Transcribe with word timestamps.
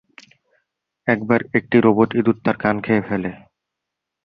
একবার 1.07 1.39
একটি 1.57 1.77
রোবট 1.85 2.09
ইঁদুর 2.19 2.37
তার 2.45 2.57
কান 2.63 2.75
খেয়ে 2.85 3.05
ফেলে। 3.07 3.31